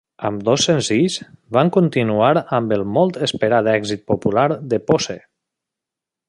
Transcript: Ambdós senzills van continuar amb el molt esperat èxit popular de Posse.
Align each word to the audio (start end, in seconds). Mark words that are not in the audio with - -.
Ambdós 0.27 0.63
senzills 0.67 1.17
van 1.57 1.69
continuar 1.75 2.31
amb 2.59 2.73
el 2.79 2.87
molt 2.95 3.21
esperat 3.29 3.71
èxit 3.75 4.03
popular 4.13 4.49
de 4.73 4.81
Posse. 4.89 5.21